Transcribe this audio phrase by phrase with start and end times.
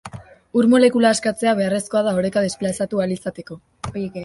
[0.59, 3.63] Ur molekula askatzea beharrezkoa da oreka desplazatu ahal izateko.